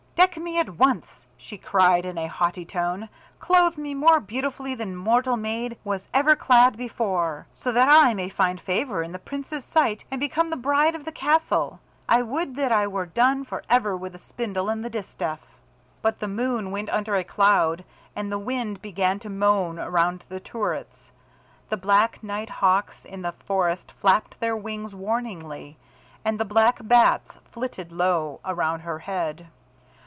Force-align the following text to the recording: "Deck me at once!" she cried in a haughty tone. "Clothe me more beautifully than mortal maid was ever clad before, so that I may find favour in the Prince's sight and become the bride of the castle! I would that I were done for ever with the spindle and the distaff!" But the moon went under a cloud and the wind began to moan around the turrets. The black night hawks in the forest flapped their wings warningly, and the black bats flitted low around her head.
"Deck 0.17 0.37
me 0.37 0.59
at 0.59 0.69
once!" 0.77 1.25
she 1.35 1.57
cried 1.57 2.05
in 2.05 2.15
a 2.19 2.27
haughty 2.27 2.63
tone. 2.63 3.09
"Clothe 3.39 3.75
me 3.75 3.95
more 3.95 4.19
beautifully 4.19 4.75
than 4.75 4.95
mortal 4.95 5.35
maid 5.35 5.75
was 5.83 6.07
ever 6.13 6.35
clad 6.35 6.77
before, 6.77 7.47
so 7.55 7.71
that 7.71 7.87
I 7.89 8.13
may 8.13 8.29
find 8.29 8.61
favour 8.61 9.01
in 9.01 9.11
the 9.13 9.17
Prince's 9.19 9.65
sight 9.65 10.05
and 10.11 10.19
become 10.19 10.51
the 10.51 10.55
bride 10.55 10.93
of 10.93 11.05
the 11.05 11.11
castle! 11.11 11.79
I 12.07 12.21
would 12.21 12.55
that 12.57 12.71
I 12.71 12.85
were 12.85 13.07
done 13.07 13.45
for 13.45 13.63
ever 13.67 13.97
with 13.97 14.13
the 14.13 14.19
spindle 14.19 14.69
and 14.69 14.85
the 14.85 14.91
distaff!" 14.91 15.39
But 16.03 16.19
the 16.19 16.27
moon 16.27 16.69
went 16.69 16.91
under 16.91 17.15
a 17.15 17.23
cloud 17.23 17.83
and 18.15 18.31
the 18.31 18.39
wind 18.39 18.79
began 18.79 19.17
to 19.21 19.29
moan 19.29 19.79
around 19.79 20.23
the 20.29 20.39
turrets. 20.39 21.11
The 21.69 21.77
black 21.77 22.21
night 22.21 22.49
hawks 22.49 23.05
in 23.05 23.23
the 23.23 23.31
forest 23.33 23.91
flapped 23.93 24.39
their 24.39 24.55
wings 24.55 24.93
warningly, 24.93 25.77
and 26.23 26.39
the 26.39 26.45
black 26.45 26.77
bats 26.83 27.33
flitted 27.51 27.91
low 27.91 28.39
around 28.45 28.81
her 28.81 28.99
head. 28.99 29.47